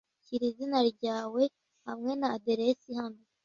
Shyira 0.23 0.45
izina 0.51 0.79
ryawe 0.91 1.43
hamwe 1.87 2.11
na 2.19 2.27
aderesi 2.35 2.89
hano. 2.99 3.21